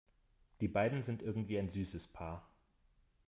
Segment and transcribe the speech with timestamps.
[0.61, 2.49] Die beiden sind irgendwie ein süßes Paar.